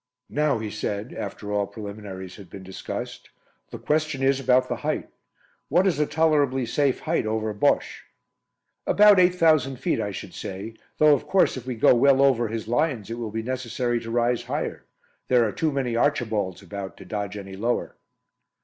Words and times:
"Now," 0.31 0.57
he 0.57 0.71
said, 0.71 1.13
after 1.13 1.53
all 1.53 1.67
preliminaries 1.67 2.37
had 2.37 2.49
been 2.49 2.63
discussed, 2.63 3.29
"the 3.69 3.77
question 3.77 4.23
is 4.23 4.39
about 4.39 4.67
the 4.67 4.77
height. 4.77 5.09
What 5.69 5.85
is 5.85 5.99
a 5.99 6.07
tolerably 6.07 6.65
safe 6.65 7.01
height 7.01 7.27
over 7.27 7.53
'Bosche'?" 7.53 8.01
"About 8.87 9.19
8,000 9.19 9.75
feet, 9.75 10.01
I 10.01 10.09
should 10.09 10.33
say, 10.33 10.73
though 10.97 11.13
of 11.13 11.27
course 11.27 11.55
if 11.55 11.67
we 11.67 11.75
go 11.75 11.93
well 11.93 12.19
over 12.23 12.47
his 12.47 12.67
lines 12.67 13.11
it 13.11 13.19
will 13.19 13.29
be 13.29 13.43
necessary 13.43 13.99
to 13.99 14.09
rise 14.09 14.45
higher. 14.45 14.85
There 15.27 15.47
are 15.47 15.51
too 15.51 15.71
many 15.71 15.95
'Archibalds' 15.95 16.63
about 16.63 16.97
to 16.97 17.05
dodge 17.05 17.37
any 17.37 17.55
lower." 17.55 17.95